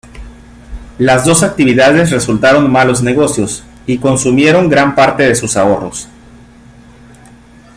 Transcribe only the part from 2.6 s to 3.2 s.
malos